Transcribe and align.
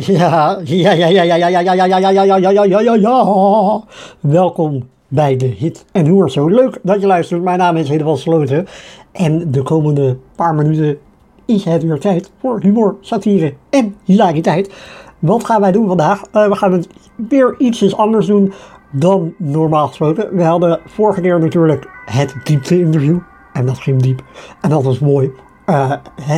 Ja, 0.00 0.60
ja, 0.64 0.92
ja, 0.92 1.08
ja, 1.08 1.22
ja, 1.22 1.36
ja, 1.36 1.48
ja, 1.48 1.60
ja, 1.60 1.72
ja, 1.72 1.84
ja, 1.84 2.10
ja, 2.10 2.10
ja, 2.10 2.22
ja, 2.22 2.50
ja, 2.50 2.62
ja, 2.62 2.80
ja, 2.80 2.94
ja. 2.94 3.82
Welkom 4.20 4.88
bij 5.08 5.36
de 5.36 5.46
Hit 5.46 5.84
en 5.92 6.06
Hoer 6.06 6.30
Zo 6.30 6.48
Leuk 6.48 6.78
dat 6.82 7.00
je 7.00 7.06
luistert. 7.06 7.42
Mijn 7.42 7.58
naam 7.58 7.76
is 7.76 7.88
Hedewald 7.88 8.18
Sloten. 8.18 8.66
En 9.12 9.50
de 9.50 9.62
komende 9.62 10.16
paar 10.34 10.54
minuten 10.54 10.98
is 11.44 11.64
het 11.64 11.82
weer 11.82 12.00
tijd 12.00 12.30
voor 12.40 12.60
humor, 12.60 12.96
satire 13.00 13.54
en 13.70 13.94
hilariteit. 14.04 14.74
Wat 15.18 15.44
gaan 15.44 15.60
wij 15.60 15.72
doen 15.72 15.86
vandaag? 15.86 16.22
Uh, 16.32 16.48
we 16.48 16.54
gaan 16.54 16.72
het 16.72 16.88
weer 17.28 17.54
ietsjes 17.58 17.96
anders 17.96 18.26
doen 18.26 18.52
dan 18.90 19.34
normaal 19.38 19.86
gesproken. 19.86 20.36
We 20.36 20.42
hadden 20.42 20.80
vorige 20.86 21.20
keer 21.20 21.40
natuurlijk 21.40 21.88
het 22.04 22.34
diepte-interview. 22.44 23.18
En 23.52 23.66
dat 23.66 23.78
ging 23.78 24.02
diep. 24.02 24.22
En 24.60 24.70
dat 24.70 24.82
was 24.82 24.98
mooi. 24.98 25.30
Uh, 25.66 25.92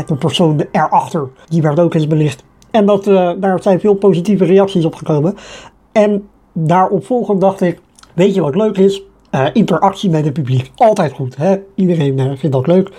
de 0.07 0.17
persoon 0.17 0.67
erachter, 0.73 1.29
die 1.49 1.63
werd 1.63 1.81
ook 1.81 1.95
eens 1.95 2.07
belicht. 2.07 2.47
En 2.71 2.87
dat, 2.87 3.07
uh, 3.07 3.31
daar 3.37 3.63
zijn 3.63 3.81
veel 3.81 3.95
positieve 3.95 4.45
reacties 4.45 4.85
op 4.85 4.95
gekomen. 4.95 5.37
En 5.93 6.29
daarop 6.53 7.07
volgend 7.07 7.41
dacht 7.41 7.61
ik, 7.61 7.81
weet 8.15 8.35
je 8.35 8.41
wat 8.41 8.55
leuk 8.55 8.79
is? 8.79 9.03
Uh, 9.31 9.47
interactie 9.53 10.11
met 10.11 10.25
het 10.25 10.33
publiek. 10.33 10.71
Altijd 10.77 11.13
goed. 11.13 11.37
Hè? 11.37 11.57
Iedereen 11.75 12.19
uh, 12.19 12.33
vindt 12.37 12.57
dat 12.57 12.67
leuk. 12.67 12.91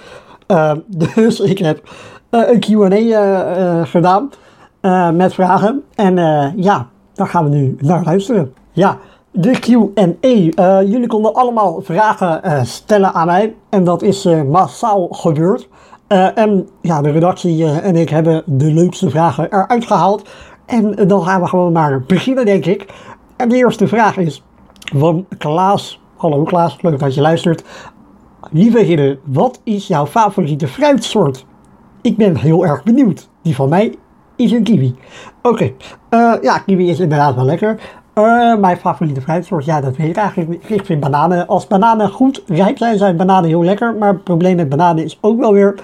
dus 1.16 1.40
ik 1.40 1.58
heb 1.58 1.82
een 2.30 2.60
Q&A 2.60 3.86
gedaan 3.86 4.30
met 5.16 5.34
vragen. 5.34 5.84
En 5.96 6.16
ja, 6.56 6.88
daar 7.14 7.28
gaan 7.28 7.44
we 7.44 7.56
nu 7.56 7.76
naar 7.80 8.04
luisteren. 8.04 8.54
Ja, 8.72 8.98
de 9.32 9.52
Q&A. 9.52 10.82
jullie 10.82 11.08
konden 11.08 11.34
allemaal 11.34 11.82
vragen 11.82 12.66
stellen 12.66 13.14
aan 13.14 13.26
mij. 13.26 13.56
En 13.70 13.84
dat 13.84 14.02
is 14.02 14.28
massaal 14.50 15.08
gebeurd. 15.12 15.68
Uh, 16.10 16.38
en 16.38 16.70
ja, 16.82 17.02
de 17.02 17.12
redactie 17.12 17.58
uh, 17.58 17.86
en 17.86 17.96
ik 17.96 18.10
hebben 18.10 18.44
de 18.46 18.74
leukste 18.74 19.10
vragen 19.10 19.54
eruit 19.54 19.86
gehaald. 19.86 20.30
En 20.66 21.02
uh, 21.02 21.08
dan 21.08 21.24
gaan 21.24 21.42
we 21.42 21.48
gewoon 21.48 21.72
maar 21.72 22.02
beginnen, 22.02 22.46
denk 22.46 22.66
ik. 22.66 22.86
En 23.36 23.50
de 23.50 23.56
eerste 23.56 23.88
vraag 23.88 24.18
is 24.18 24.44
van 24.96 25.26
Klaas. 25.38 26.02
Hallo 26.16 26.44
Klaas, 26.44 26.82
leuk 26.82 27.00
dat 27.00 27.14
je 27.14 27.22
luistert. 27.22 27.64
Lieve 28.52 29.20
wat 29.24 29.62
is 29.64 29.88
jouw 29.88 30.06
favoriete 30.06 30.68
fruitsoort? 30.68 31.46
Ik 32.02 32.18
ben 32.18 32.38
heel 32.38 32.66
erg 32.66 32.84
benieuwd. 32.84 33.30
Die 33.42 33.56
van 33.56 33.70
mij 33.70 33.96
is 34.36 34.52
een 34.52 34.64
kiwi. 34.64 34.96
Oké, 35.42 35.72
ja, 36.42 36.58
kiwi 36.66 36.90
is 36.90 37.00
inderdaad 37.00 37.36
wel 37.36 37.46
lekker. 37.46 37.80
mijn 38.60 38.78
favoriete 38.78 39.22
fruitsoort, 39.22 39.66
ja, 39.66 39.82
dat 39.82 39.96
weet 39.96 40.10
ik 40.10 40.16
eigenlijk 40.16 40.64
Ik 40.70 40.86
vind 40.86 41.00
bananen, 41.00 41.48
als 41.48 41.68
bananen 41.68 42.10
goed 42.10 42.44
rijp 42.48 42.78
zijn, 42.78 42.98
zijn 42.98 43.18
bananen 43.18 43.50
heel 43.50 43.64
lekker. 43.64 43.96
Maar 43.96 44.14
het 44.14 44.24
probleem 44.24 44.56
met 44.56 44.70
bananen 44.70 45.04
is 45.04 45.18
ook 45.22 45.40
wel 45.40 45.54
weer 45.54 45.76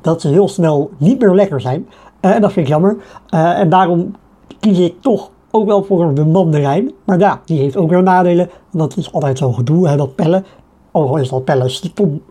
dat 0.00 0.20
ze 0.20 0.28
heel 0.28 0.48
snel 0.48 0.90
niet 0.96 1.20
meer 1.20 1.34
lekker 1.34 1.60
zijn. 1.60 1.86
Uh, 2.20 2.34
en 2.34 2.40
dat 2.40 2.52
vind 2.52 2.66
ik 2.66 2.72
jammer. 2.72 2.96
Uh, 3.34 3.58
en 3.58 3.68
daarom 3.68 4.14
kies 4.60 4.78
ik 4.78 4.94
toch 5.00 5.30
ook 5.50 5.66
wel 5.66 5.84
voor 5.84 6.14
de 6.14 6.24
mandarijn. 6.24 6.92
Maar 7.04 7.18
ja, 7.18 7.40
die 7.44 7.58
heeft 7.58 7.76
ook 7.76 7.90
weer 7.90 8.02
nadelen. 8.02 8.50
Dat 8.72 8.96
is 8.96 9.12
altijd 9.12 9.38
zo'n 9.38 9.54
gedoe, 9.54 9.88
hè, 9.88 9.96
dat 9.96 10.14
pellen. 10.14 10.44
Ook 10.92 11.08
al 11.08 11.16
is 11.16 11.28
dat 11.28 11.44
pellen 11.44 11.70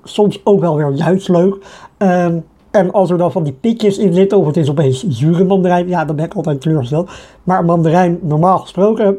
soms 0.03 0.41
ook 0.43 0.59
wel 0.59 0.75
weer 0.75 0.93
juist 0.93 1.29
leuk. 1.29 1.57
Ehm, 1.97 2.39
en 2.71 2.91
als 2.91 3.09
er 3.09 3.17
dan 3.17 3.31
van 3.31 3.43
die 3.43 3.53
pitjes 3.53 3.97
in 3.97 4.13
zitten, 4.13 4.37
of 4.37 4.45
het 4.45 4.57
is 4.57 4.69
opeens 4.69 5.07
zure 5.07 5.43
mandarijn, 5.43 5.87
ja, 5.87 6.05
dan 6.05 6.15
ben 6.15 6.25
ik 6.25 6.33
altijd 6.33 6.61
teleurgesteld. 6.61 7.09
Maar 7.43 7.65
mandarijn, 7.65 8.19
normaal 8.21 8.57
gesproken, 8.57 9.17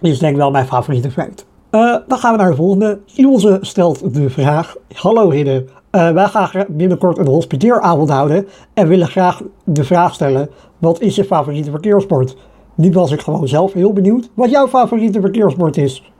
is 0.00 0.18
denk 0.18 0.32
ik 0.32 0.38
wel 0.38 0.50
mijn 0.50 0.66
favoriete 0.66 1.10
fruit. 1.10 1.46
Uh, 1.70 1.96
dan 2.06 2.18
gaan 2.18 2.32
we 2.32 2.38
naar 2.38 2.50
de 2.50 2.56
volgende. 2.56 2.98
Ilse 3.14 3.58
stelt 3.60 4.14
de 4.14 4.30
vraag: 4.30 4.76
Hallo 4.94 5.30
Hidde, 5.30 5.64
uh, 5.92 6.10
wij 6.10 6.26
gaan 6.26 6.64
binnenkort 6.68 7.18
een 7.18 7.26
hospiteeravond 7.26 8.10
houden 8.10 8.48
en 8.74 8.88
willen 8.88 9.08
graag 9.08 9.42
de 9.64 9.84
vraag 9.84 10.14
stellen: 10.14 10.50
wat 10.78 11.00
is 11.00 11.14
je 11.16 11.24
favoriete 11.24 11.70
verkeerssport? 11.70 12.36
Nu 12.74 12.92
was 12.92 13.10
ik 13.10 13.20
gewoon 13.20 13.48
zelf 13.48 13.72
heel 13.72 13.92
benieuwd 13.92 14.30
wat 14.34 14.50
jouw 14.50 14.68
favoriete 14.68 15.20
verkeerssport 15.20 15.76
is. 15.76 16.12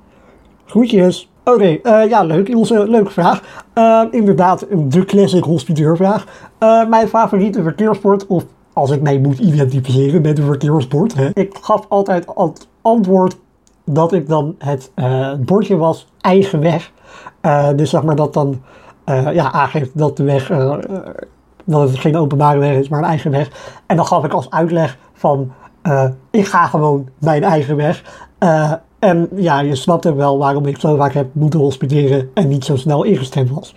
Groetjes. 0.64 1.30
Oké, 1.44 1.78
uh, 1.82 2.08
ja, 2.08 2.22
leuk. 2.22 2.54
Onze 2.56 2.88
leuke 2.88 3.10
vraag. 3.10 3.64
Uh, 3.74 4.02
inderdaad, 4.10 4.66
de 4.76 5.04
classic 5.04 5.44
hospiteurvraag. 5.44 6.26
Mijn 6.88 7.08
favoriete 7.08 7.62
verkeerssport, 7.62 8.26
of 8.26 8.44
als 8.72 8.90
ik 8.90 9.02
mij 9.02 9.18
moet 9.18 9.38
identificeren 9.38 10.22
met 10.22 10.38
een 10.38 10.44
verkeerssport. 10.44 11.14
Hè. 11.14 11.30
Ik 11.34 11.58
gaf 11.60 11.86
altijd 11.88 12.26
antwoord 12.82 13.36
dat 13.84 14.12
ik 14.12 14.28
dan 14.28 14.54
het 14.58 14.90
bordje 15.44 15.76
was 15.76 16.08
eigen 16.20 16.60
weg. 16.60 16.92
dus 17.76 17.90
zeg 17.90 18.02
maar 18.02 18.16
dat 18.16 18.34
dan 18.34 18.60
uh, 19.08 19.34
ja, 19.34 19.52
aangeeft 19.52 19.98
dat 19.98 20.16
de 20.16 20.22
weg, 20.22 20.50
uh, 20.50 20.74
dat 21.64 21.88
het 21.88 21.98
geen 21.98 22.16
openbare 22.16 22.58
weg 22.58 22.76
is, 22.76 22.88
maar 22.88 22.98
een 22.98 23.04
eigen 23.04 23.30
weg. 23.30 23.50
En 23.86 23.96
dan 23.96 24.06
gaf 24.06 24.24
ik 24.24 24.32
als 24.32 24.50
uitleg 24.50 24.98
van, 25.12 25.52
ik 26.30 26.46
ga 26.46 26.66
gewoon 26.66 27.08
mijn 27.18 27.44
eigen 27.44 27.76
weg. 27.76 28.02
en 28.98 29.28
ja, 29.34 29.60
je 29.60 29.74
snapt 29.74 30.06
ook 30.06 30.16
wel 30.16 30.38
waarom 30.38 30.66
ik 30.66 30.80
zo 30.80 30.96
vaak 30.96 31.12
heb 31.12 31.26
moeten 31.32 31.60
hospiteren 31.60 32.30
en 32.34 32.48
niet 32.48 32.64
zo 32.64 32.76
snel 32.76 33.02
ingestemd 33.02 33.50
was. 33.50 33.74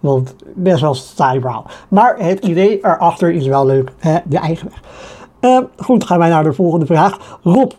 Want 0.00 0.34
best 0.54 0.80
wel 0.80 0.94
saai. 0.94 1.40
Maar 1.88 2.16
het 2.18 2.44
idee 2.44 2.78
erachter 2.82 3.30
is 3.32 3.46
wel 3.46 3.66
leuk, 3.66 3.92
hè? 3.98 4.18
de 4.24 4.38
eigen 4.38 4.70
weg. 5.40 5.68
Goed, 5.76 6.04
gaan 6.04 6.18
wij 6.18 6.28
naar 6.28 6.44
de 6.44 6.52
volgende 6.52 6.86
vraag. 6.86 7.38
Rob, 7.42 7.70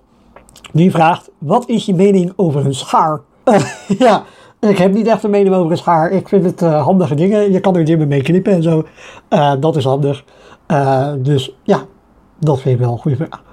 die 0.72 0.92
vraagt, 0.92 1.30
wat 1.38 1.68
is 1.70 1.86
je 1.86 1.96
mening 1.96 2.34
over 2.36 2.66
een 2.66 2.76
schaar? 2.76 3.22
Ja, 4.00 4.24
ik 4.70 4.78
heb 4.78 4.94
niet 4.94 5.08
echt 5.08 5.24
een 5.24 5.30
mening 5.30 5.56
over 5.56 5.72
een 5.72 5.78
schaar. 5.78 6.12
Ik 6.12 6.28
vind 6.28 6.46
het 6.46 6.62
uh, 6.62 6.84
handige 6.84 7.16
dingen. 7.16 7.52
Je 7.52 7.60
kan 7.60 7.76
er 7.76 7.86
dingen 7.86 8.08
mee 8.08 8.22
knippen 8.22 8.54
en 8.54 8.64
zo. 8.64 8.84
Uh, 9.30 9.54
dat 9.60 9.76
is 9.76 9.84
handig. 9.84 10.24
Uh, 10.72 11.14
dus 11.18 11.56
ja, 11.64 11.82
dat 12.40 12.62
vind 12.62 12.76
ik 12.76 12.82
wel 12.82 12.92
een 12.92 13.00
goede 13.00 13.18
vraag. 13.18 13.44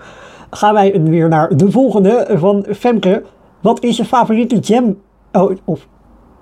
Gaan 0.51 0.75
wij 0.75 1.03
weer 1.03 1.29
naar 1.29 1.57
de 1.57 1.71
volgende 1.71 2.27
van 2.35 2.67
Femke. 2.77 3.23
Wat 3.61 3.83
is 3.83 3.97
je 3.97 4.05
favoriete 4.05 4.59
jam? 4.59 4.97
Oh, 5.33 5.57
of 5.65 5.87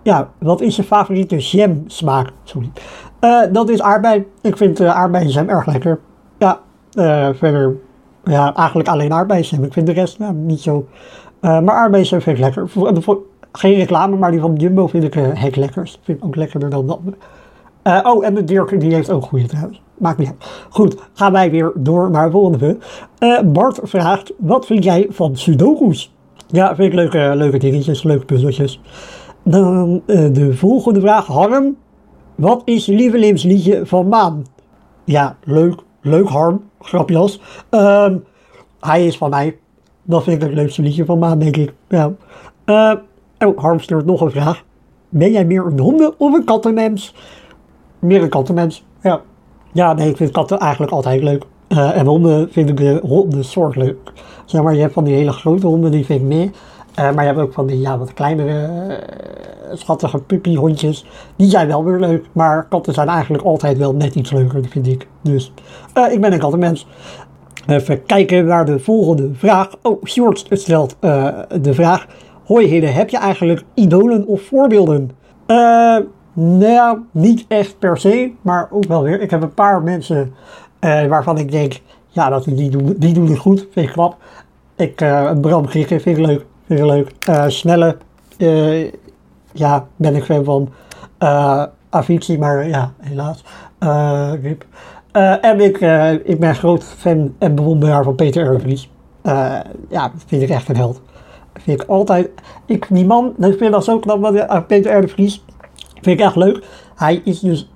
ja, 0.02 0.30
wat 0.38 0.60
is 0.60 0.76
je 0.76 0.82
favoriete 0.82 1.36
jam 1.36 1.84
smaak? 1.86 2.32
Sorry. 2.44 2.70
dat 3.52 3.68
is 3.68 3.82
aardbei. 3.82 4.26
Ik 4.42 4.56
vind 4.56 4.80
aardbeienjam 4.80 5.48
erg 5.48 5.66
lekker. 5.66 6.00
Ja, 6.38 6.60
verder 7.34 7.76
ja, 8.24 8.54
eigenlijk 8.54 8.88
alleen 8.88 9.12
aardbeienjam. 9.12 9.64
Ik 9.64 9.72
vind 9.72 9.86
de 9.86 9.92
rest 9.92 10.18
nou, 10.18 10.34
niet 10.34 10.60
zo. 10.60 10.86
maar 11.40 11.70
aardbeienjam 11.70 12.20
vind 12.20 12.38
ik 12.38 12.44
lekker. 12.44 12.68
Geen 13.56 13.74
reclame, 13.74 14.16
maar 14.16 14.30
die 14.30 14.40
van 14.40 14.54
Jumbo 14.54 14.86
vind 14.86 15.04
ik 15.04 15.14
uh, 15.14 15.26
hek 15.32 15.56
lekkers. 15.56 15.98
Vind 16.02 16.18
ik 16.18 16.24
ook 16.24 16.36
lekkerder 16.36 16.70
dan 16.70 16.90
andere. 16.90 17.16
Uh, 17.84 18.00
oh, 18.02 18.26
en 18.26 18.34
de 18.34 18.44
Dirk, 18.44 18.80
die 18.80 18.94
heeft 18.94 19.10
ook 19.10 19.24
goede 19.24 19.46
trouwens. 19.46 19.82
Maakt 19.98 20.18
niet 20.18 20.28
uit. 20.28 20.66
Goed, 20.68 20.96
gaan 21.12 21.32
wij 21.32 21.50
weer 21.50 21.72
door 21.74 22.10
naar 22.10 22.24
de 22.24 22.30
volgende. 22.30 22.78
Uh, 23.18 23.40
Bart 23.40 23.80
vraagt, 23.82 24.32
wat 24.38 24.66
vind 24.66 24.84
jij 24.84 25.06
van 25.10 25.36
sudoku's? 25.36 26.14
Ja, 26.46 26.74
vind 26.74 26.88
ik 26.88 26.94
leuke, 26.94 27.32
leuke 27.34 27.58
dingetjes, 27.58 28.02
leuke 28.02 28.24
puzzeltjes. 28.24 28.80
Dan 29.42 30.02
de 30.06 30.50
volgende 30.54 31.00
vraag, 31.00 31.26
Harm. 31.26 31.76
Wat 32.34 32.62
is 32.64 32.86
je 32.86 32.94
lievelingsliedje 32.94 33.86
van 33.86 34.08
Maan? 34.08 34.44
Ja, 35.04 35.36
leuk, 35.44 35.74
leuk 36.00 36.28
Harm, 36.28 36.62
grapjas. 36.80 37.40
Ehm, 37.70 38.16
hij 38.80 39.06
is 39.06 39.16
van 39.16 39.30
mij. 39.30 39.58
Dat 40.02 40.22
vind 40.22 40.42
ik 40.42 40.48
het 40.48 40.56
leukste 40.56 40.82
liedje 40.82 41.04
van 41.04 41.18
Maan, 41.18 41.38
denk 41.38 41.56
ik. 41.56 41.74
Ja. 41.88 42.12
Oh, 43.38 43.58
Harm 43.58 43.80
stuurt 43.80 44.06
nog 44.06 44.20
een 44.20 44.30
vraag. 44.30 44.64
Ben 45.08 45.32
jij 45.32 45.44
meer 45.44 45.66
een 45.66 45.78
honden- 45.78 46.14
of 46.18 46.34
een 46.34 46.44
kattenmens? 46.44 47.14
Meer 47.98 48.22
een 48.22 48.28
kattenmens, 48.28 48.84
ja. 49.02 49.20
Ja, 49.72 49.92
nee, 49.92 50.08
ik 50.08 50.16
vind 50.16 50.30
katten 50.30 50.58
eigenlijk 50.58 50.92
altijd 50.92 51.22
leuk. 51.22 51.44
Uh, 51.68 51.96
en 51.98 52.06
honden 52.06 52.48
vind 52.50 52.68
ik 52.68 52.76
de 52.76 53.00
hondensoort 53.02 53.76
leuk. 53.76 54.12
Zeg 54.44 54.62
maar, 54.62 54.74
je 54.74 54.80
hebt 54.80 54.92
van 54.92 55.04
die 55.04 55.14
hele 55.14 55.32
grote 55.32 55.66
honden, 55.66 55.90
die 55.90 56.04
vind 56.04 56.20
ik 56.20 56.26
meer. 56.26 56.50
Uh, 56.98 57.14
maar 57.14 57.24
je 57.24 57.30
hebt 57.30 57.38
ook 57.38 57.52
van 57.52 57.66
die 57.66 57.80
ja, 57.80 57.98
wat 57.98 58.14
kleinere, 58.14 58.88
uh, 58.88 58.94
schattige 59.72 60.18
puppyhondjes. 60.18 61.06
Die 61.36 61.48
zijn 61.48 61.66
wel 61.66 61.84
weer 61.84 61.98
leuk. 61.98 62.26
Maar 62.32 62.66
katten 62.68 62.94
zijn 62.94 63.08
eigenlijk 63.08 63.44
altijd 63.44 63.78
wel 63.78 63.94
net 63.94 64.14
iets 64.14 64.30
leuker, 64.30 64.64
vind 64.68 64.86
ik. 64.86 65.08
Dus 65.22 65.52
ik 66.10 66.20
ben 66.20 66.32
een 66.32 66.38
kattenmens. 66.38 66.86
Even 67.66 68.02
kijken 68.02 68.44
naar 68.44 68.64
de 68.64 68.78
volgende 68.78 69.30
vraag. 69.34 69.70
Oh, 69.82 70.04
Short 70.04 70.46
stelt 70.50 70.96
de 71.60 71.74
vraag. 71.74 72.06
Hoi 72.46 72.66
Hidde, 72.66 72.86
heb 72.86 73.08
je 73.08 73.18
eigenlijk 73.18 73.64
idolen 73.74 74.26
of 74.26 74.42
voorbeelden? 74.42 75.10
Uh, 75.46 75.98
nou, 76.32 76.98
niet 77.10 77.44
echt 77.48 77.78
per 77.78 77.98
se, 77.98 78.32
maar 78.40 78.68
ook 78.70 78.84
wel 78.84 79.02
weer. 79.02 79.20
Ik 79.20 79.30
heb 79.30 79.42
een 79.42 79.54
paar 79.54 79.82
mensen 79.82 80.34
uh, 80.80 81.06
waarvan 81.06 81.38
ik 81.38 81.50
denk, 81.50 81.80
ja, 82.08 82.28
dat 82.28 82.44
die, 82.44 82.70
doen, 82.70 82.94
die 82.98 83.14
doen 83.14 83.28
het 83.28 83.38
goed, 83.38 83.66
vind 83.70 83.86
ik 83.86 83.92
knap. 83.92 84.16
Ik, 84.76 85.00
uh, 85.00 85.32
Bram 85.40 85.66
Grieken 85.66 86.00
vind 86.00 86.18
ik 86.18 86.26
leuk, 86.26 86.46
vind 86.66 86.80
ik 86.80 86.86
leuk. 86.86 87.12
Snelle, 87.50 87.96
ja, 89.52 89.86
ben 89.96 90.14
ik 90.14 90.24
fan 90.24 90.44
van. 90.44 90.68
Avicii, 91.88 92.38
maar 92.38 92.68
ja, 92.68 92.92
helaas. 93.00 93.44
Rip. 94.42 94.64
en 95.40 95.60
ik, 95.60 95.80
ik 96.24 96.40
ben 96.40 96.54
groot 96.54 96.84
fan 96.84 97.34
en 97.38 97.54
bewonderaar 97.54 98.04
van 98.04 98.14
Peter 98.14 98.54
R. 98.54 98.60
Vries. 98.60 98.90
ja, 99.88 100.12
vind 100.26 100.42
ik 100.42 100.48
echt 100.48 100.68
een 100.68 100.76
held. 100.76 101.00
Vind 101.58 101.82
ik 101.82 101.88
altijd. 101.88 102.30
Ik, 102.66 102.86
die 102.90 103.06
man, 103.06 103.34
ik 103.38 103.58
vind 103.58 103.72
dat 103.72 103.84
zo 103.84 103.98
knap, 103.98 104.66
Peter 104.66 104.98
R. 104.98 105.00
de 105.00 105.08
Vries. 105.08 105.44
Vind 105.92 106.20
ik 106.20 106.26
echt 106.26 106.36
leuk. 106.36 106.64
Hij 106.94 107.20
is 107.24 107.40
dus. 107.40 107.70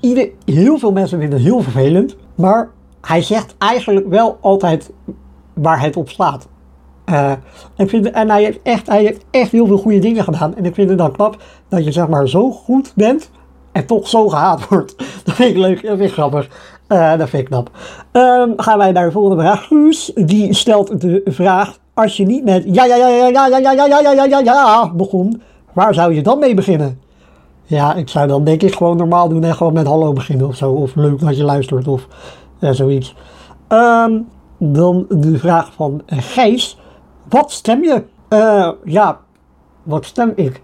Ieder, 0.00 0.28
heel 0.44 0.78
veel 0.78 0.92
mensen 0.92 1.18
vinden 1.18 1.38
het 1.38 1.46
heel 1.46 1.60
vervelend. 1.60 2.16
Maar 2.34 2.70
hij 3.00 3.22
zegt 3.22 3.54
eigenlijk 3.58 4.08
wel 4.08 4.38
altijd 4.40 4.92
waar 5.54 5.80
het 5.80 5.96
op 5.96 6.08
slaat. 6.08 6.48
Uh, 7.10 7.32
ik 7.76 7.88
vind, 7.88 8.10
en 8.10 8.30
hij 8.30 8.42
heeft, 8.42 8.58
echt, 8.62 8.86
hij 8.86 9.02
heeft 9.02 9.24
echt 9.30 9.50
heel 9.50 9.66
veel 9.66 9.78
goede 9.78 9.98
dingen 9.98 10.24
gedaan. 10.24 10.56
En 10.56 10.64
ik 10.64 10.74
vind 10.74 10.88
het 10.88 10.98
dan 10.98 11.12
knap 11.12 11.42
dat 11.68 11.84
je 11.84 11.92
zeg 11.92 12.08
maar 12.08 12.28
zo 12.28 12.50
goed 12.50 12.92
bent 12.94 13.30
en 13.72 13.86
toch 13.86 14.08
zo 14.08 14.28
gehaat 14.28 14.68
wordt. 14.68 14.96
Dat 15.24 15.34
vind 15.34 15.50
ik 15.50 15.56
leuk, 15.56 15.82
dat 15.82 15.96
vind 15.96 16.08
ik 16.08 16.12
grappig. 16.12 16.48
Uh, 16.88 17.18
dat 17.18 17.28
vind 17.28 17.42
ik 17.42 17.48
knap. 17.48 17.70
Um, 18.12 18.52
gaan 18.56 18.78
wij 18.78 18.92
naar 18.92 19.04
de 19.04 19.12
volgende 19.12 19.42
vraag. 19.42 19.68
Die 20.14 20.54
stelt 20.54 21.00
de 21.00 21.22
vraag: 21.24 21.78
als 21.94 22.16
je 22.16 22.26
niet 22.26 22.44
met 22.44 22.62
ja, 22.66 22.84
ja, 22.84 22.96
ja, 22.96 23.08
ja, 23.08 23.28
ja, 23.28 23.46
ja, 23.46 23.58
ja, 23.58 23.86
ja, 23.86 24.00
ja, 24.00 24.12
ja, 24.12 24.24
ja, 24.24 24.40
ja 24.40 24.92
begon, 24.92 25.42
waar 25.72 25.94
zou 25.94 26.14
je 26.14 26.22
dan 26.22 26.38
mee 26.38 26.54
beginnen? 26.54 27.00
Ja, 27.66 27.94
ik 27.94 28.08
zou 28.08 28.26
dan 28.28 28.44
denk 28.44 28.62
ik 28.62 28.74
gewoon 28.74 28.96
normaal 28.96 29.28
doen 29.28 29.44
en 29.44 29.54
gewoon 29.54 29.72
met 29.72 29.86
hallo 29.86 30.12
beginnen 30.12 30.46
of 30.46 30.56
zo. 30.56 30.72
Of 30.72 30.94
leuk 30.94 31.20
dat 31.20 31.36
je 31.36 31.44
luistert 31.44 31.88
of 31.88 32.06
uh, 32.60 32.70
zoiets. 32.70 33.14
Um, 33.68 34.28
dan 34.58 35.06
de 35.08 35.38
vraag 35.38 35.72
van 35.72 36.02
Gijs. 36.06 36.80
Wat 37.28 37.50
stem 37.50 37.82
je? 37.82 38.02
Uh, 38.28 38.70
ja, 38.84 39.20
wat 39.82 40.04
stem 40.04 40.32
ik? 40.36 40.62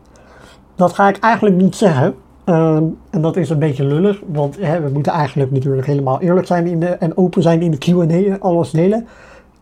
Dat 0.77 0.93
ga 0.93 1.09
ik 1.09 1.19
eigenlijk 1.19 1.57
niet 1.57 1.77
zeggen. 1.77 2.15
Uh, 2.47 2.77
en 3.11 3.21
dat 3.21 3.37
is 3.37 3.51
een 3.51 3.59
beetje 3.59 3.85
lullig, 3.85 4.21
want 4.27 4.57
hè, 4.61 4.81
we 4.81 4.91
moeten 4.93 5.13
eigenlijk 5.13 5.51
natuurlijk 5.51 5.87
helemaal 5.87 6.21
eerlijk 6.21 6.47
zijn 6.47 6.67
in 6.67 6.81
de, 6.81 6.87
en 6.87 7.17
open 7.17 7.43
zijn 7.43 7.63
in 7.63 7.71
de 7.71 7.79
QA, 7.79 8.37
alles 8.39 8.71
delen. 8.71 9.07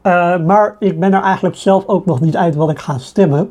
Uh, 0.09 0.47
maar 0.47 0.77
ik 0.79 1.01
ben 1.01 1.15
er 1.15 1.23
eigenlijk 1.23 1.57
zelf 1.57 1.87
ook 1.87 2.07
nog 2.07 2.21
niet 2.21 2.37
uit 2.37 2.55
wat 2.55 2.71
ik 2.71 2.79
ga 2.79 2.99
stemmen 2.99 3.49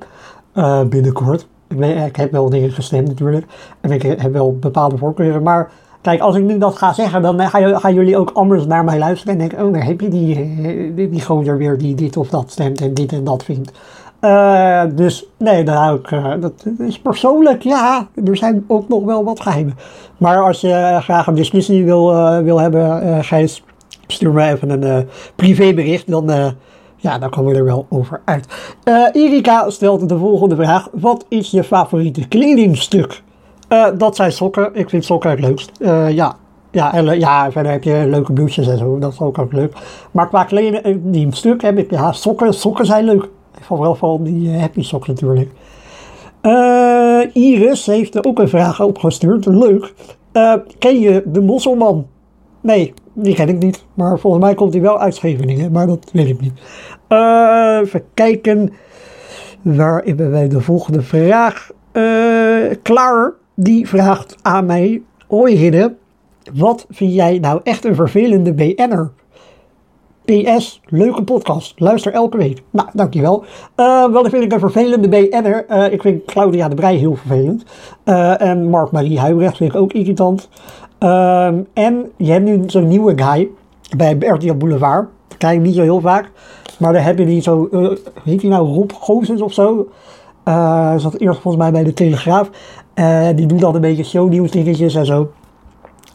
uh, 0.54 0.82
binnenkort. 0.84 1.48
Ik, 1.68 1.80
ik, 2.06 2.16
heb 2.16 2.32
wel 2.32 2.50
dingen 2.50 2.72
gestemd 2.72 3.08
natuurlijk 3.08 3.46
en 3.82 3.92
ik 3.92 4.02
heb 4.02 4.32
wel 4.32 4.58
bepaalde 4.60 4.98
voorkeuren, 4.98 5.44
maar 5.44 5.72
Kijk, 6.02 6.22
als 6.22 6.36
ik 6.36 6.44
nu 6.44 6.58
dat 6.58 6.78
ga 6.78 6.94
zeggen, 6.94 7.22
dan 7.22 7.42
gaan, 7.50 7.94
jullie 7.94 8.18
ook 8.18 8.32
anders 8.34 8.66
naar 8.66 8.84
mij 8.84 8.98
luisteren 8.98 9.34
en 9.34 9.40
denken, 9.40 9.66
oh, 9.66 9.74
daar 9.74 9.86
heb 9.86 10.02
je 10.02 10.08
die, 10.10 10.36
die, 10.96 11.10
die 11.10 11.52
weer 11.58 11.78
die 11.78 11.96
dit 11.96 12.18
of 12.18 12.30
dat 12.30 12.52
stemt 12.52 12.82
en 12.82 12.94
dit 12.94 13.12
en 13.12 13.24
dat 13.24 13.44
vindt. 13.44 13.72
Dus 14.98 15.26
nee, 15.38 15.66
uh, 15.66 15.94
dat 16.40 16.66
is 16.78 17.00
persoonlijk, 17.00 17.64
ja, 17.64 18.08
er 18.26 18.38
zijn 18.38 18.64
ook 18.68 18.88
nog 18.88 19.04
wel 19.04 19.24
wat 19.24 19.40
geheimen. 19.40 19.76
Maar 20.18 20.44
als 20.44 20.62
je 20.62 20.98
graag 21.02 21.28
een 21.28 21.36
discussie 21.36 21.86
wil, 21.86 22.14
wil 22.44 22.60
hebben, 22.60 23.24
Gijs, 23.24 23.64
stuur 24.18 24.34
me 24.34 24.52
even 24.52 24.84
een 24.84 25.08
privébericht, 25.36 26.12
dan, 26.12 26.56
ja, 26.96 27.20
dan 27.20 27.30
komen 27.30 27.52
we 27.52 27.58
er 27.58 27.66
wel 27.66 27.86
over 27.90 28.22
uit. 28.26 28.48
Erika 29.14 29.70
stelt 29.70 30.10
de 30.10 30.18
volgende 30.18 30.56
vraag, 30.56 30.88
wat 30.92 31.26
is 31.30 31.52
je 31.52 31.64
favoriete 31.64 32.28
kledingstuk? 32.28 33.22
dat 33.98 34.16
zijn 34.16 34.32
sokken, 34.32 34.70
ik 34.74 34.90
vind 34.90 35.06
sokken 35.06 35.30
het 35.30 35.40
leukst, 35.40 35.72
ja. 36.10 36.36
Ja, 36.72 36.94
en, 36.94 37.20
ja, 37.20 37.52
verder 37.52 37.72
heb 37.72 37.84
je 37.84 38.06
leuke 38.08 38.34
bloesjes 38.34 38.68
en 38.68 38.78
zo, 38.78 39.00
dat 39.00 39.14
is 39.14 39.20
ook, 39.20 39.38
ook 39.38 39.54
leuk. 39.54 39.74
Maar 40.12 40.28
qua 40.28 40.44
kleding, 40.44 41.36
stuk 41.36 41.62
heb 41.62 41.78
ik, 41.78 41.92
ja, 41.92 42.12
sokken, 42.12 42.54
sokken 42.54 42.86
zijn 42.86 43.06
leuk. 43.06 43.30
Vooral 43.62 43.96
van 43.96 44.24
die 44.24 44.58
Happy 44.58 44.82
Socks 44.82 45.08
natuurlijk. 45.08 45.52
Iris 47.34 47.86
heeft 47.86 48.26
ook 48.26 48.40
een 48.40 48.50
vraag 48.50 48.82
opgestuurd. 48.82 49.46
Leuk. 49.46 49.94
Ken 50.80 51.00
je 51.00 51.24
de 51.26 51.42
Mosselman? 51.42 52.08
Nee, 52.62 52.94
die 53.24 53.36
ken 53.36 53.50
ik 53.50 53.58
niet. 53.58 53.86
Maar 53.94 54.20
volgens 54.20 54.44
mij 54.44 54.54
komt 54.54 54.74
hij 54.74 54.82
wel 54.82 55.00
uit. 55.00 55.72
Maar 55.72 55.88
dat 55.88 56.10
weet 56.14 56.28
ik 56.28 56.42
niet. 56.42 56.54
even 57.84 58.04
kijken. 58.14 58.74
Waar 59.62 60.04
hebben 60.04 60.32
wij 60.32 60.48
de 60.48 60.62
volgende 60.62 61.02
vraag? 61.02 61.70
Klaar, 62.82 63.34
die 63.56 63.88
vraagt 63.88 64.36
aan 64.42 64.66
mij. 64.66 65.02
Hoi 65.28 65.56
Hidde, 65.56 65.96
wat 66.54 66.86
vind 66.90 67.14
jij 67.14 67.40
nou 67.40 67.60
echt 67.64 67.86
een 67.86 67.96
vervelende 67.96 68.54
BN'er? 68.54 69.12
PS, 70.28 70.82
leuke 70.86 71.24
podcast. 71.24 71.80
Luister 71.80 72.14
elke 72.14 72.38
week. 72.38 72.62
Nou, 72.70 72.88
dankjewel. 72.94 73.44
Uh, 73.76 74.12
wel 74.12 74.30
vind 74.30 74.44
ik 74.44 74.52
een 74.52 74.60
vervelende 74.60 75.10
BN'er. 75.10 75.66
Uh, 75.70 75.94
ik 75.94 76.02
vind 76.02 76.26
Claudia 76.26 76.68
de 76.68 76.76
Brij 76.76 76.96
heel 76.96 77.16
vervelend. 77.16 77.64
Uh, 78.06 78.42
en 78.42 78.70
Mark-Marie 78.70 79.20
Huibrecht 79.20 79.58
vind 79.58 79.74
ik 79.74 79.80
ook 79.80 79.94
irritant. 79.94 80.50
Ehm, 81.00 81.60
en 81.74 82.12
je 82.18 82.32
hebt 82.32 82.46
nu 82.46 82.64
zo'n 82.68 82.88
nieuwe 82.88 83.14
guy 83.24 83.50
bij 83.98 84.18
RTL 84.20 84.54
Boulevard. 84.54 85.08
Dat 85.28 85.38
krijg 85.38 85.56
ik 85.56 85.62
niet 85.62 85.76
zo 85.76 85.82
heel 85.82 86.02
vaak. 86.02 86.32
Maar 86.80 86.94
daar 86.94 87.04
heb 87.04 87.18
je 87.18 87.26
die 87.26 87.42
zo, 87.42 87.70
heet 88.24 88.42
hij 88.42 88.50
nou 88.50 88.68
Rob 88.68 88.92
Gozens 88.92 89.42
of 89.42 89.54
zo? 89.54 89.88
zat 90.98 91.18
eerst 91.18 91.40
volgens 91.40 91.64
mij 91.64 91.72
bij 91.72 91.84
de 91.84 91.94
Telegraaf. 91.94 92.50
die 93.36 93.46
doet 93.46 93.60
dan 93.60 93.76
een 93.76 93.82
beetje 93.82 94.04
shownieuws 94.04 94.52
dingetjes 94.52 94.96
en 94.96 95.06
zo. 95.06 95.32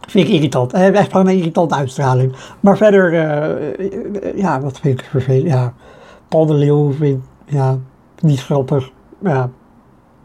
Vind 0.09 0.29
ik 0.29 0.35
irritant. 0.35 0.73
Hij 0.73 0.83
heeft 0.83 0.97
echt 0.97 1.11
gewoon 1.11 1.29
een 1.29 1.37
irritante 1.37 1.75
uitstraling. 1.75 2.33
Maar 2.61 2.77
verder, 2.77 3.13
uh, 3.13 4.37
ja, 4.37 4.61
wat 4.61 4.79
vind 4.81 5.01
ik 5.01 5.07
vervelend. 5.07 5.49
Ja, 5.49 5.75
Paul 6.29 6.47
de 6.47 6.55
Leeuw 6.55 6.93
vind 6.93 7.25
ja, 7.45 7.79
niet 8.21 8.43
grappig. 8.43 8.91
Ja, 9.19 9.51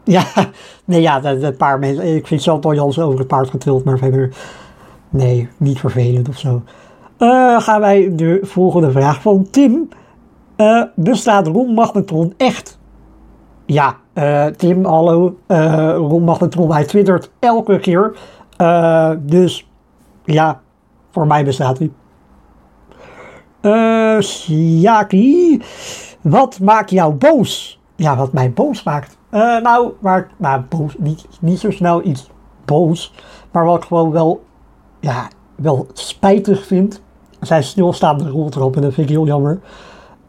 ja, 0.08 0.24
nee, 0.84 1.00
ja, 1.00 1.20
dat, 1.20 1.40
dat 1.40 1.56
paar 1.56 1.78
mensen. 1.78 2.16
Ik 2.16 2.26
vind 2.26 2.48
over 2.48 3.18
het 3.18 3.26
paard 3.26 3.50
getild, 3.50 3.84
maar 3.84 3.98
verder, 3.98 4.36
nee, 5.10 5.48
niet 5.56 5.78
vervelend 5.78 6.28
of 6.28 6.38
zo. 6.38 6.62
Uh, 7.18 7.60
gaan 7.60 7.80
wij 7.80 8.12
de 8.16 8.38
volgende 8.42 8.90
vraag 8.90 9.22
van 9.22 9.50
Tim. 9.50 9.88
Uh, 10.56 10.82
bestaat 10.94 11.46
Ron 11.46 11.74
Magnetron 11.74 12.34
echt? 12.36 12.78
Ja, 13.66 13.96
uh, 14.14 14.46
Tim, 14.46 14.84
hallo. 14.84 15.36
Ron 15.96 16.24
Magnetron, 16.24 16.72
hij 16.72 16.84
twittert 16.84 17.30
elke 17.38 17.78
keer. 17.78 18.16
dus 19.20 19.68
ja, 20.24 20.60
voor 21.10 21.26
mij 21.26 21.44
bestaat 21.44 21.78
hij. 21.78 21.90
Uh, 23.62 25.60
wat 26.20 26.60
maakt 26.60 26.90
jou 26.90 27.14
boos? 27.14 27.80
Ja, 27.96 28.16
wat 28.16 28.32
mij 28.32 28.52
boos 28.52 28.82
maakt? 28.82 29.17
Uh, 29.30 29.60
nou, 29.60 29.92
waar, 30.00 30.28
nou, 30.36 30.62
boos, 30.68 30.94
niet, 30.98 31.26
niet 31.40 31.58
zo 31.58 31.70
snel 31.70 32.04
iets 32.04 32.30
boos, 32.64 33.14
maar 33.50 33.64
wat 33.64 33.76
ik 33.76 33.84
gewoon 33.84 34.10
wel, 34.10 34.44
ja, 35.00 35.28
wel 35.54 35.86
spijtig 35.92 36.66
vind, 36.66 37.02
zijn 37.40 37.62
stilstaande 37.62 38.28
roltrap 38.28 38.76
en 38.76 38.82
dat 38.82 38.94
vind 38.94 39.08
ik 39.08 39.16
heel 39.16 39.26
jammer. 39.26 39.60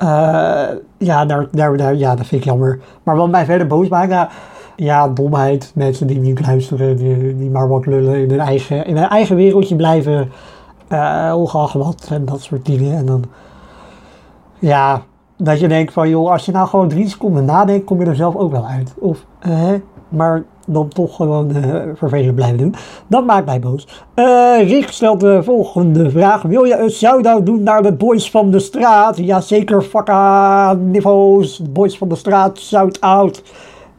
Uh, 0.03 0.67
ja, 0.97 1.25
daar, 1.25 1.47
daar, 1.51 1.77
daar, 1.77 1.95
ja, 1.95 2.15
dat 2.15 2.25
vind 2.25 2.41
ik 2.41 2.47
jammer. 2.47 2.79
Maar 3.03 3.15
wat 3.15 3.29
mij 3.29 3.45
verder 3.45 3.67
boos 3.67 3.87
maakt, 3.87 4.09
nou, 4.09 4.27
ja, 4.75 5.07
domheid. 5.07 5.71
Mensen 5.75 6.07
die 6.07 6.19
niet 6.19 6.45
luisteren, 6.45 6.95
die, 6.95 7.37
die 7.37 7.49
maar 7.49 7.67
wat 7.67 7.85
lullen 7.85 8.21
in 8.21 8.29
hun 8.29 8.39
eigen, 8.39 8.85
in 8.85 8.97
hun 8.97 9.07
eigen 9.07 9.35
wereldje 9.35 9.75
blijven. 9.75 10.31
Uh, 10.89 11.33
ongeacht 11.35 11.73
wat 11.73 12.07
en 12.11 12.25
dat 12.25 12.41
soort 12.41 12.65
dingen. 12.65 12.97
En 12.97 13.05
dan, 13.05 13.23
ja, 14.59 15.01
dat 15.41 15.59
je 15.59 15.67
denkt 15.67 15.93
van, 15.93 16.09
joh, 16.09 16.31
als 16.31 16.45
je 16.45 16.51
nou 16.51 16.67
gewoon 16.67 16.87
drie 16.87 17.09
seconden 17.09 17.45
nadenkt, 17.45 17.85
kom 17.85 17.99
je 17.99 18.05
er 18.05 18.15
zelf 18.15 18.35
ook 18.35 18.51
wel 18.51 18.65
uit. 18.65 18.93
Of, 18.99 19.25
uh, 19.47 19.73
maar 20.09 20.43
dan 20.67 20.87
toch 20.87 21.15
gewoon 21.15 21.55
uh, 21.55 21.81
vervelend 21.95 22.35
blijven 22.35 22.57
doen. 22.57 22.75
Dat 23.07 23.25
maakt 23.25 23.45
mij 23.45 23.59
boos. 23.59 23.87
Uh, 24.15 24.69
Rick 24.69 24.87
stelt 24.87 25.19
de 25.19 25.43
volgende 25.43 26.09
vraag. 26.09 26.41
Wil 26.41 26.63
je 26.63 26.77
een 26.77 26.89
shout-out 26.89 27.45
doen 27.45 27.63
naar 27.63 27.81
de 27.81 27.93
boys 27.93 28.31
van 28.31 28.51
de 28.51 28.59
straat? 28.59 29.17
Jazeker, 29.17 29.81
fakka, 29.81 30.73
niveaus, 30.73 31.61
boys 31.69 31.97
van 31.97 32.09
de 32.09 32.15
straat, 32.15 32.59
shout-out. 32.59 33.43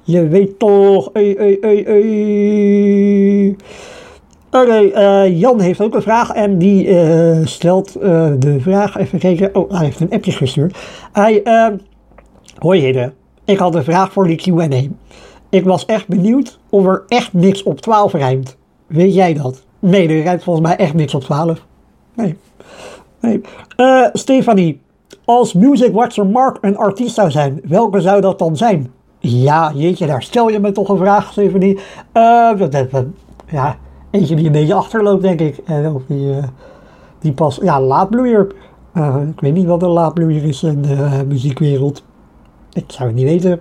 Je 0.03 0.29
weet 0.29 0.59
toch. 0.59 1.11
Ey, 1.13 1.37
ey, 1.37 1.59
ey, 1.61 1.85
ey. 1.85 3.57
Oké, 4.51 4.81
uh, 4.81 5.41
Jan 5.41 5.61
heeft 5.61 5.81
ook 5.81 5.95
een 5.95 6.03
vraag 6.03 6.31
en 6.31 6.59
die 6.59 6.87
uh, 6.87 7.47
stelt 7.47 7.97
uh, 7.97 8.31
de 8.39 8.61
vraag, 8.61 8.97
even 8.97 9.19
kijken, 9.19 9.55
oh 9.55 9.71
hij 9.71 9.85
heeft 9.85 10.01
een 10.01 10.11
appje 10.11 10.33
gestuurd. 10.33 10.79
Hij, 11.13 11.43
hoi 12.59 12.81
heren, 12.81 13.15
ik 13.45 13.59
had 13.59 13.75
een 13.75 13.85
vraag 13.85 14.13
voor 14.13 14.27
de 14.27 14.35
Q&A. 14.35 14.81
Ik 15.49 15.65
was 15.65 15.85
echt 15.87 16.09
benieuwd 16.09 16.59
of 16.69 16.87
er 16.87 17.05
echt 17.09 17.33
niks 17.33 17.63
op 17.63 17.81
12 17.81 18.13
rijmt. 18.13 18.57
Weet 18.87 19.15
jij 19.15 19.35
dat? 19.35 19.63
Nee, 19.79 20.09
er 20.09 20.23
rijmt 20.23 20.43
volgens 20.43 20.67
mij 20.67 20.77
echt 20.77 20.95
niks 20.95 21.15
op 21.15 21.23
12. 21.23 21.67
Nee. 22.15 22.37
nee. 23.21 23.41
Stefanie, 24.13 24.81
als 25.25 25.53
Music 25.53 25.93
Watcher 25.93 26.27
Mark 26.27 26.59
een 26.61 26.77
artiest 26.77 27.15
zou 27.15 27.31
zijn, 27.31 27.61
welke 27.65 28.01
zou 28.01 28.21
dat 28.21 28.39
dan 28.39 28.57
zijn? 28.57 28.93
Ja, 29.19 29.73
jeetje, 29.75 30.07
daar 30.07 30.23
stel 30.23 30.49
je 30.49 30.59
me 30.59 30.73
toch 30.73 30.89
een 30.89 30.97
vraag, 30.97 31.33
Stephanie. 31.33 31.79
Uh, 32.15 32.53
ja, 33.51 33.77
eentje 34.11 34.35
die 34.35 34.47
een 34.47 34.53
beetje 34.53 34.75
achterloopt, 34.75 35.23
denk 35.23 35.41
ik. 35.41 35.59
En 35.65 36.03
die, 36.07 36.37
uh, 36.37 36.45
die 37.19 37.33
pas, 37.33 37.59
ja, 37.63 37.81
laadbloeier. 37.81 38.47
Uh, 38.95 39.17
ik 39.35 39.41
weet 39.41 39.55
niet 39.55 39.67
wat 39.67 39.83
een 39.83 39.89
laadbloeier 39.89 40.45
is 40.45 40.63
in 40.63 40.83
de 40.83 41.25
muziekwereld. 41.27 42.03
Ik 42.73 42.85
zou 42.87 43.09
het 43.09 43.17
niet 43.17 43.27
weten. 43.27 43.61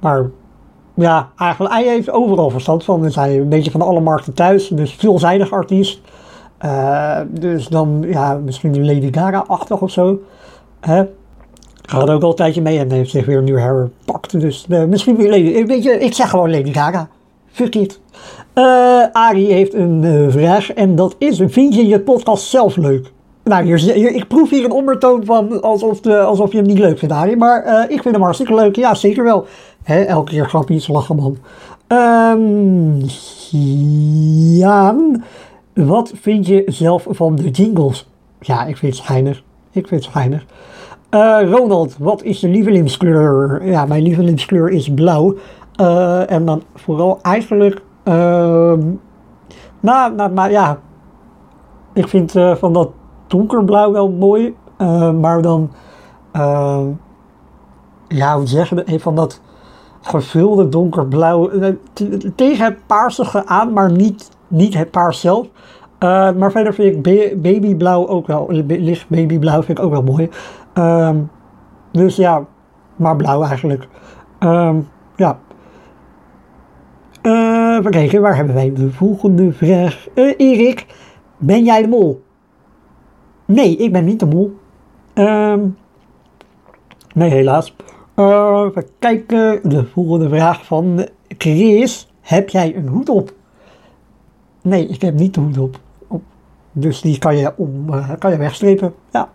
Maar 0.00 0.30
ja, 0.94 1.30
eigenlijk, 1.36 1.74
hij 1.74 1.84
heeft 1.84 2.10
overal 2.10 2.50
verstand 2.50 2.84
van. 2.84 3.02
Dus 3.02 3.14
hij 3.14 3.38
een 3.38 3.48
beetje 3.48 3.70
van 3.70 3.82
alle 3.82 4.00
markten 4.00 4.34
thuis. 4.34 4.68
Dus 4.68 4.92
veelzijdig 4.92 5.52
artiest. 5.52 6.00
dus 7.30 7.68
dan, 7.68 8.04
ja, 8.06 8.34
misschien 8.34 8.86
Lady 8.86 9.12
Gaga-achtig 9.12 9.80
of 9.80 9.90
zo. 9.90 10.20
Hè? 10.80 11.04
Gaat 11.82 12.10
ook 12.10 12.22
al 12.22 12.30
een 12.30 12.36
tijdje 12.36 12.62
mee 12.62 12.78
en 12.78 12.90
heeft 12.90 13.10
zich 13.10 13.26
weer 13.26 13.38
een 13.38 13.44
nieuw 13.44 13.56
haar 13.56 13.88
pakt. 14.04 14.40
Dus 14.40 14.66
misschien 14.66 15.16
weer 15.16 15.30
Lady... 15.30 15.66
Weet 15.66 16.02
ik 16.02 16.14
zeg 16.14 16.30
gewoon 16.30 16.50
Lady 16.50 16.72
Gaga. 16.72 17.08
It. 17.58 18.00
Uh, 18.54 19.02
Arie 19.12 19.52
heeft 19.52 19.74
een 19.74 20.02
uh, 20.02 20.30
vraag 20.30 20.72
en 20.72 20.94
dat 20.94 21.14
is, 21.18 21.40
vind 21.46 21.74
je 21.74 21.86
je 21.86 22.00
podcast 22.00 22.44
zelf 22.44 22.76
leuk? 22.76 23.12
Nou, 23.44 23.64
hier, 23.64 24.14
ik 24.14 24.28
proef 24.28 24.50
hier 24.50 24.64
een 24.64 24.70
ondertoon 24.70 25.24
van 25.24 25.62
alsof, 25.62 26.00
de, 26.00 26.20
alsof 26.20 26.50
je 26.50 26.56
hem 26.56 26.66
niet 26.66 26.78
leuk 26.78 26.98
vindt, 26.98 27.14
Arie. 27.14 27.36
Maar 27.36 27.62
eh, 27.62 27.82
ik 27.82 28.02
vind 28.02 28.14
hem 28.14 28.22
hartstikke 28.22 28.54
leuk. 28.54 28.76
Ja, 28.76 28.94
zeker 28.94 29.24
wel. 29.24 29.46
Hè, 29.82 30.02
elke 30.02 30.30
keer 30.30 30.48
grapjes, 30.48 30.88
lachen, 30.88 31.16
man. 31.16 31.36
Jaan, 34.58 35.24
wat 35.74 36.12
vind 36.20 36.46
je 36.46 36.62
zelf 36.66 37.06
van 37.08 37.36
de 37.36 37.50
jingles? 37.50 38.08
Ja, 38.40 38.64
ik 38.64 38.76
vind 38.76 38.92
het 38.96 39.04
schijnig. 39.04 39.42
Ik 39.70 39.88
vind 39.88 40.04
het 40.04 40.12
schijnig. 40.12 40.44
Eh, 41.08 41.40
Ronald, 41.50 41.96
wat 41.98 42.22
is 42.22 42.40
je 42.40 42.48
lievelingskleur? 42.48 43.66
Ja, 43.66 43.86
mijn 43.86 44.02
lievelingskleur 44.02 44.70
is 44.70 44.94
blauw. 44.94 45.36
Eh, 45.76 46.30
en 46.30 46.44
dan 46.44 46.62
vooral 46.74 47.18
eigenlijk... 47.22 47.82
ehm 48.02 48.80
nou, 49.80 50.14
nou, 50.14 50.32
maar 50.32 50.50
ja, 50.50 50.78
ik 51.92 52.08
vind 52.08 52.36
eh, 52.36 52.54
van 52.54 52.72
dat 52.72 52.90
donkerblauw 53.26 53.92
wel 53.92 54.10
mooi. 54.10 54.54
eh, 54.76 55.10
maar 55.12 55.42
dan, 55.42 55.70
eh, 56.32 56.80
ja, 58.08 58.36
hoe 58.36 58.46
zeg 58.46 58.68
je 58.68 59.00
Van 59.00 59.14
dat 59.14 59.40
gevulde 60.00 60.68
donkerblauw. 60.68 61.50
tegen 62.34 62.64
het 62.64 62.86
paarsige 62.86 63.46
aan, 63.46 63.72
maar 63.72 63.90
niet, 63.92 64.30
niet 64.48 64.74
het 64.74 64.90
paars 64.90 65.20
zelf. 65.20 65.46
Maar 66.36 66.50
verder 66.50 66.74
vind 66.74 66.94
ik 66.96 67.02
ba- 67.02 67.36
babyblauw 67.40 68.08
ook 68.08 68.26
wel, 68.26 68.46
licht 68.66 69.08
babyblauw 69.08 69.62
vind 69.62 69.78
ik 69.78 69.84
ook 69.84 69.90
wel 69.90 70.02
mooi. 70.02 70.30
Ehm, 70.72 71.16
dus 71.92 72.16
ja, 72.16 72.44
maar 72.96 73.16
blauw 73.16 73.42
eigenlijk. 73.42 73.88
Ehm, 74.38 74.76
even 77.24 77.90
kijken, 77.90 78.20
waar 78.20 78.36
hebben 78.36 78.54
wij 78.54 78.72
de 78.72 78.90
volgende 78.90 79.52
vraag? 79.52 80.06
Eh, 80.14 80.34
Erik, 80.36 80.86
ben 81.36 81.64
jij 81.64 81.82
de 81.82 81.88
mol? 81.88 82.22
Nee, 83.44 83.76
ik 83.76 83.92
ben 83.92 84.04
niet 84.04 84.20
de 84.20 84.26
mol. 84.26 84.56
Ehm, 85.12 85.60
nee, 87.14 87.30
helaas. 87.30 87.76
Eh, 88.14 88.64
even 88.66 88.86
kijken, 88.98 89.68
de 89.68 89.84
volgende 89.84 90.28
vraag 90.28 90.64
van 90.66 91.08
Chris. 91.38 92.12
Heb 92.20 92.48
jij 92.48 92.76
een 92.76 92.88
hoed 92.88 93.08
op? 93.08 93.32
Nee, 94.62 94.86
ik 94.86 95.00
heb 95.00 95.14
niet 95.14 95.34
de 95.34 95.40
hoed 95.40 95.58
op. 95.58 95.80
Dus 96.72 97.00
die 97.00 97.18
kan 97.18 97.36
je, 97.36 97.52
om, 97.56 97.86
kan 98.18 98.30
je 98.30 98.36
wegstrepen. 98.36 98.94
Ja. 99.12 99.30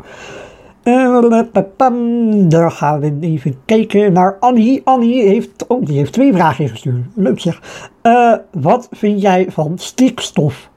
Daar 0.83 2.71
gaan 2.71 2.99
we 2.99 3.17
even 3.19 3.55
kijken 3.65 4.13
naar 4.13 4.37
Annie. 4.39 4.81
Annie 4.83 5.27
heeft, 5.27 5.67
oh, 5.67 5.85
die 5.85 5.97
heeft 5.97 6.13
twee 6.13 6.33
vragen 6.33 6.63
ingestuurd. 6.63 7.05
Leuk 7.15 7.39
zeg. 7.39 7.61
Eh, 8.01 8.33
wat 8.51 8.87
vind 8.91 9.21
jij 9.21 9.51
van 9.51 9.77
stikstof? 9.77 10.69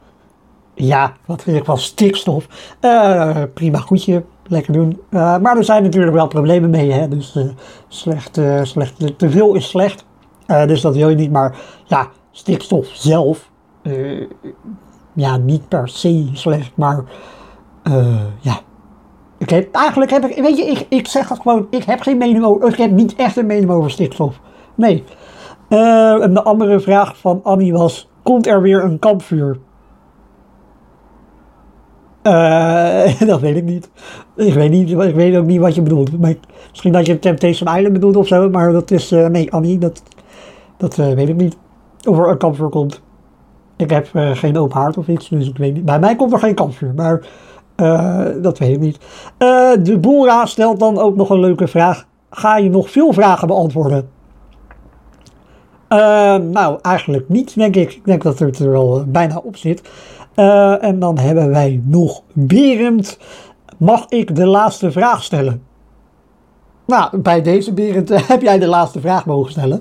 Ja, 0.75 1.13
wat 1.27 1.43
vind 1.43 1.57
ik 1.57 1.65
van 1.65 1.79
stikstof? 1.79 2.47
Eh, 2.81 3.43
prima 3.55 3.79
goedje, 3.79 4.25
lekker 4.47 4.73
doen. 4.73 5.01
Eh, 5.11 5.39
maar 5.39 5.57
er 5.57 5.65
zijn 5.65 5.83
natuurlijk 5.83 6.15
wel 6.15 6.27
problemen 6.27 6.71
mee. 6.71 6.93
Hè? 6.93 7.09
Dus 7.09 7.39
slecht, 7.89 8.41
slecht, 8.63 9.19
te 9.19 9.31
veel 9.31 9.55
is 9.55 9.69
slecht. 9.69 10.05
Dus 10.67 10.81
dat 10.81 10.97
wil 10.97 11.09
je 11.09 11.17
niet. 11.17 11.31
Maar 11.31 11.57
ja, 11.85 12.09
stikstof 12.31 12.87
zelf, 12.87 13.51
ja, 15.13 15.37
niet 15.37 15.69
per 15.69 15.89
se 15.89 16.29
slecht. 16.33 16.77
Maar 16.77 17.05
ja, 18.41 18.61
ik 19.43 19.51
heb, 19.51 19.75
eigenlijk 19.75 20.11
heb 20.11 20.25
ik, 20.25 20.43
weet 20.43 20.57
je, 20.57 20.65
ik, 20.65 20.87
ik 20.89 21.09
zeg 21.09 21.29
het 21.29 21.41
gewoon, 21.41 21.67
ik 21.71 21.85
heb 21.85 22.01
geen 22.01 22.19
mening 22.19 22.45
over, 22.45 22.69
ik 22.69 22.77
heb 22.77 22.91
niet 22.91 23.15
echt 23.15 23.37
een 23.37 23.47
mening 23.47 23.71
over 23.71 23.91
stikstof. 23.91 24.41
Nee. 24.75 25.05
Eh, 25.69 26.23
en 26.23 26.35
de 26.35 26.43
andere 26.43 26.81
vraag 26.81 27.17
van 27.17 27.41
Annie 27.43 27.73
was, 27.73 28.11
komt 28.23 28.47
er 28.47 28.63
weer 28.63 28.85
een 28.85 28.99
kampvuur? 28.99 29.59
Eh, 32.23 33.21
dat 33.31 33.41
weet 33.41 33.57
ik 33.57 33.65
niet. 33.65 33.91
Ik 34.37 34.55
weet 34.55 34.71
niet, 34.71 34.91
ik 34.91 35.15
weet 35.15 35.37
ook 35.37 35.47
niet 35.47 35.61
wat 35.61 35.75
je 35.75 35.83
bedoelt. 35.83 36.21
Maar 36.21 36.35
misschien 36.71 36.93
dat 36.93 37.07
je 37.07 37.19
Temptation 37.19 37.77
Island 37.77 37.93
bedoelt 37.93 38.17
of 38.17 38.27
zo, 38.27 38.51
maar 38.51 38.73
dat 38.73 38.91
is, 38.91 39.13
eh, 39.13 39.27
nee 39.27 39.53
Annie, 39.53 39.79
dat, 39.79 40.03
dat 40.77 40.99
eh, 40.99 41.13
weet 41.13 41.29
ik 41.29 41.37
niet. 41.37 41.57
Of 42.09 42.19
er 42.19 42.29
een 42.29 42.39
kampvuur 42.39 42.69
komt. 42.69 43.03
Ik 43.77 43.91
heb 43.91 44.09
eh, 44.13 44.31
geen 44.31 44.57
open 44.57 44.77
haard 44.77 44.99
of 44.99 45.09
iets, 45.09 45.29
dus 45.29 45.49
ik 45.49 45.57
weet 45.57 45.75
niet. 45.75 45.85
Bij 45.85 45.99
mij 45.99 46.17
komt 46.17 46.33
er 46.33 46.39
geen 46.39 46.55
kampvuur, 46.55 46.93
maar 46.95 47.19
eh, 47.19 47.27
dat 48.43 48.59
weet 48.59 48.73
ik 48.73 48.81
niet. 48.81 48.99
Eh, 49.39 49.71
de 49.83 49.99
Boera 49.99 50.47
stelt 50.47 50.81
dan 50.81 50.99
ook 50.99 51.17
nog 51.17 51.31
een 51.31 51.41
leuke 51.41 51.67
vraag. 51.67 52.07
Ga 52.31 52.57
je 52.57 52.71
nog 52.71 52.91
veel 52.91 53.13
vragen 53.13 53.49
beantwoorden? 53.49 54.09
Eh, 55.89 56.37
nou, 56.37 56.79
eigenlijk 56.83 57.29
niet, 57.29 57.55
denk 57.55 57.77
ik. 57.77 57.93
Ik 57.93 58.05
denk 58.05 58.23
dat 58.23 58.39
het 58.39 58.59
er 58.59 58.75
eh, 58.75 59.03
bijna 59.07 59.41
op 59.45 59.57
zit. 59.57 59.83
Eh, 60.35 60.85
en 60.85 60.99
dan 60.99 61.19
hebben 61.19 61.51
wij 61.51 61.81
nog 61.85 62.23
Berend. 62.33 63.19
Mag 63.79 64.07
ik 64.09 64.37
de 64.37 64.47
laatste 64.47 64.91
vraag 64.91 65.23
stellen? 65.23 65.63
Nou, 66.87 67.19
bij 67.19 67.43
deze 67.43 67.73
Berend 67.73 68.11
eh, 68.11 68.29
heb 68.33 68.43
jij 68.43 68.59
de 68.59 68.67
laatste 68.67 69.01
vraag 69.01 69.27
mogen 69.27 69.51
stellen. 69.51 69.79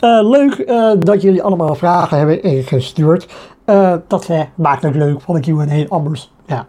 Eh, 0.00 0.28
leuk 0.28 0.52
eh, 0.52 0.92
dat 0.98 1.22
jullie 1.22 1.42
allemaal 1.42 1.74
vragen 1.74 2.18
hebben 2.18 2.42
ingestuurd. 2.42 3.28
Eh, 3.64 3.94
dat 4.06 4.28
eh, 4.28 4.40
maakt 4.54 4.82
het 4.82 4.94
leuk 4.94 5.20
van 5.20 5.34
de 5.34 5.40
Q&A. 5.40 5.94
Anders, 5.94 6.32
ja, 6.46 6.66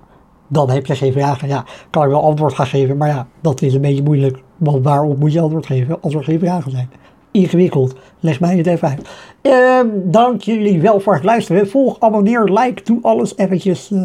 dan 0.48 0.70
heb 0.70 0.86
je 0.86 0.96
geen 0.96 1.12
vragen. 1.12 1.48
Ja, 1.48 1.66
kan 1.90 2.04
ik 2.04 2.10
wel 2.10 2.24
antwoord 2.24 2.54
gaan 2.54 2.68
geven, 2.68 2.98
maar 2.98 3.10
ja, 3.10 3.28
dat 3.42 3.62
is 3.62 3.74
een 3.74 3.82
beetje 3.82 4.04
moeilijk. 4.04 4.44
Want 4.58 4.84
waarop 4.84 5.20
moet 5.20 5.34
je 5.34 5.40
antwoord 5.40 5.66
geven 5.66 6.02
als 6.02 6.14
er 6.14 6.24
geen 6.24 6.40
vragen 6.40 6.72
zijn? 6.72 6.90
Ingewikkeld. 7.32 7.96
Leg 8.20 8.40
mij 8.40 8.58
het 8.58 8.68
even 8.68 8.88
uit. 8.88 9.10
Ehm, 9.42 9.88
dank 10.04 10.42
jullie 10.42 10.82
wel 10.82 11.00
voor 11.00 11.14
het 11.14 11.24
luisteren. 11.24 11.70
Volg, 11.70 12.00
abonneer, 12.00 12.44
like, 12.44 12.84
doe 12.84 13.00
alles 13.02 13.38
eventjes 13.38 13.92
eh, 13.92 14.04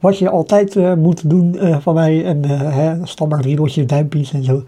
wat 0.00 0.18
je 0.18 0.30
altijd 0.30 0.76
eh, 0.76 0.94
moet 0.94 1.30
doen 1.30 1.58
eh, 1.58 1.76
van 1.78 1.94
mij. 1.94 2.24
En 2.24 2.44
hè, 2.48 3.06
standaard 3.06 3.44
riedeltje, 3.44 3.84
duimpjes 3.84 4.32
en 4.32 4.44
zo. 4.44 4.62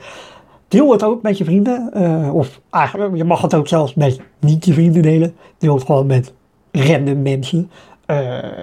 Deel 0.69 0.93
het 0.93 1.02
ook 1.02 1.23
met 1.23 1.38
je 1.38 1.45
vrienden. 1.45 1.93
of 2.33 2.61
eigenlijk, 2.71 3.16
je 3.16 3.25
mag 3.25 3.43
het 3.43 3.54
ook 3.54 3.69
zelfs 3.69 3.95
met 3.95 4.21
niet 4.40 4.64
je 4.64 4.73
vrienden 4.73 5.02
delen. 5.02 5.35
Deel 5.59 5.75
het 5.75 5.85
gewoon 5.85 6.07
met 6.07 6.33
random 6.73 7.23
mensen. 7.23 7.71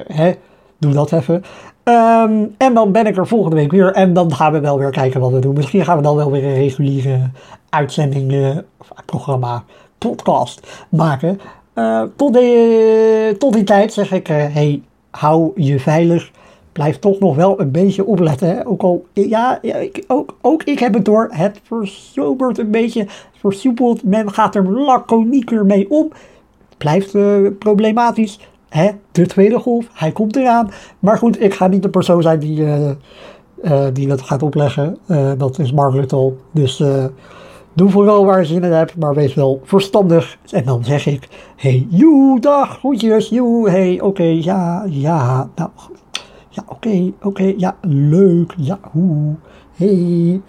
Hè, 0.07 0.33
doe 0.81 0.93
dat 0.93 1.11
even. 1.11 1.43
Ehm, 1.83 2.45
en 2.57 2.73
dan 2.73 2.91
ben 2.91 3.05
ik 3.05 3.17
er 3.17 3.27
volgende 3.27 3.55
week 3.55 3.71
weer. 3.71 3.91
En 3.91 4.13
dan 4.13 4.33
gaan 4.33 4.51
we 4.51 4.59
wel 4.59 4.79
weer 4.79 4.89
kijken 4.89 5.19
wat 5.19 5.31
we 5.31 5.39
doen. 5.39 5.53
Misschien 5.53 5.85
gaan 5.85 5.97
we 5.97 6.03
dan 6.03 6.15
wel 6.15 6.31
weer 6.31 6.43
een 6.43 6.53
reguliere 6.53 7.29
uitzending, 7.69 8.31
eh, 8.31 8.57
of 8.77 8.91
programma, 9.05 9.63
podcast 9.97 10.85
maken. 10.89 11.39
Eh, 11.73 12.03
tot, 12.15 12.33
die, 12.33 13.37
tot 13.37 13.53
die 13.53 13.63
tijd 13.63 13.93
zeg 13.93 14.11
ik, 14.11 14.29
eh, 14.29 14.35
hey, 14.35 14.81
hou 15.09 15.51
je 15.55 15.79
veilig. 15.79 16.31
Blijf 16.71 16.99
toch 16.99 17.19
nog 17.19 17.35
wel 17.35 17.59
een 17.59 17.71
beetje 17.71 18.05
opletten. 18.05 18.47
Hè? 18.47 18.67
Ook 18.67 18.81
al, 18.81 19.05
ja, 19.13 19.59
ja 19.61 19.75
ik, 19.75 20.03
ook, 20.07 20.37
ook 20.41 20.63
ik 20.63 20.79
heb 20.79 20.93
het 20.93 21.05
door. 21.05 21.27
Het 21.31 21.59
versobert 21.63 22.57
een 22.57 22.71
beetje, 22.71 23.07
versoepelt. 23.39 24.03
Men 24.03 24.33
gaat 24.33 24.55
er 24.55 24.71
laconieker 24.71 25.65
mee 25.65 25.89
om. 25.89 26.11
Blijft 26.77 27.11
problematisch. 27.59 28.39
Hè? 28.71 28.89
De 29.11 29.25
tweede 29.25 29.59
golf, 29.59 29.87
hij 29.93 30.11
komt 30.11 30.35
eraan. 30.35 30.71
Maar 30.99 31.17
goed, 31.17 31.41
ik 31.41 31.53
ga 31.53 31.67
niet 31.67 31.81
de 31.81 31.89
persoon 31.89 32.21
zijn 32.21 32.39
die, 32.39 32.65
eh, 32.65 32.89
eh, 33.61 33.93
die 33.93 34.07
dat 34.07 34.21
gaat 34.21 34.43
opleggen. 34.43 34.97
Eh, 35.07 35.31
dat 35.37 35.59
is 35.59 35.71
Mark 35.71 35.93
Rutte. 35.93 36.33
Dus 36.51 36.83
doe 37.73 37.89
vooral 37.89 38.25
waar 38.25 38.39
je 38.39 38.45
zin 38.45 38.63
in 38.63 38.71
hebt, 38.71 38.97
maar 38.97 39.13
wees 39.13 39.33
wel 39.33 39.61
verstandig. 39.63 40.37
En 40.49 40.65
dan 40.65 40.83
zeg 40.83 41.05
ik, 41.05 41.27
hey, 41.55 41.87
joe, 41.89 42.39
dag, 42.39 42.77
groetjes, 42.77 43.29
joe, 43.29 43.69
hey, 43.69 44.01
oké, 44.01 44.23
ja, 44.23 44.85
ja, 44.89 45.49
nou, 45.55 45.69
ja, 46.49 46.63
oké, 46.67 47.11
oké, 47.21 47.53
ja, 47.57 47.75
leuk, 47.81 48.53
ja, 48.57 48.79
hoe, 48.91 49.35
hey. 49.75 50.41